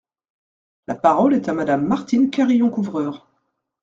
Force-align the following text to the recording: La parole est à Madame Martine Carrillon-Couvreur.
La 0.87 0.95
parole 0.95 1.35
est 1.35 1.47
à 1.47 1.53
Madame 1.53 1.85
Martine 1.85 2.31
Carrillon-Couvreur. 2.31 3.27